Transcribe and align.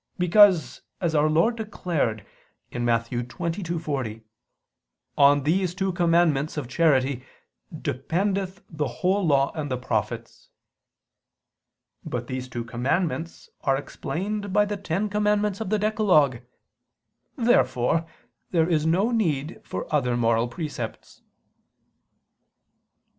Because, 0.17 0.81
as 0.99 1.13
Our 1.13 1.29
Lord 1.29 1.57
declared 1.57 2.25
(Matt. 2.73 3.11
22:40), 3.11 4.23
"on 5.15 5.43
these 5.43 5.75
two 5.75 5.91
commandments" 5.93 6.57
of 6.57 6.67
charity 6.67 7.23
"dependeth 7.71 8.63
the 8.67 8.87
whole 8.87 9.23
law 9.23 9.51
and 9.53 9.69
the 9.69 9.77
prophets." 9.77 10.49
But 12.03 12.25
these 12.25 12.49
two 12.49 12.63
commandments 12.65 13.51
are 13.63 13.77
explained 13.77 14.51
by 14.51 14.65
the 14.65 14.75
ten 14.77 15.07
commandments 15.07 15.61
of 15.61 15.69
the 15.69 15.77
decalogue. 15.77 16.37
Therefore 17.35 18.07
there 18.49 18.67
is 18.67 18.87
no 18.87 19.11
need 19.11 19.61
for 19.63 19.85
other 19.93 20.17
moral 20.17 20.47
precepts. 20.47 21.21